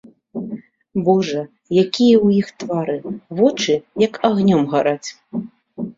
[1.09, 1.43] Божа,
[1.83, 2.95] якія ў іх твары,
[3.43, 3.73] вочы
[4.07, 5.09] як агнём гараць.